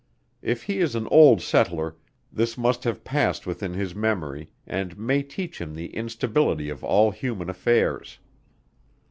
[0.41, 1.95] If he is an old settler,
[2.33, 7.11] this must have past within his memory, and may teach him the instability of all
[7.11, 8.17] human affairs.